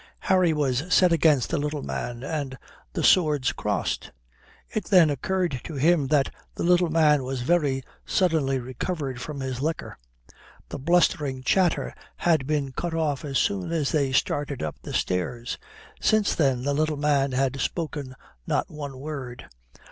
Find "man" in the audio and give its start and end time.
1.83-2.23, 6.89-7.23, 16.97-17.33